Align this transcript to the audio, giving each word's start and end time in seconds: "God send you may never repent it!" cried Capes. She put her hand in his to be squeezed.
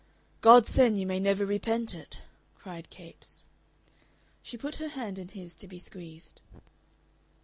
"God 0.41 0.67
send 0.67 0.97
you 0.97 1.05
may 1.05 1.19
never 1.19 1.45
repent 1.45 1.93
it!" 1.93 2.17
cried 2.57 2.89
Capes. 2.89 3.45
She 4.41 4.57
put 4.57 4.77
her 4.77 4.89
hand 4.89 5.19
in 5.19 5.27
his 5.27 5.55
to 5.57 5.67
be 5.67 5.77
squeezed. 5.77 6.41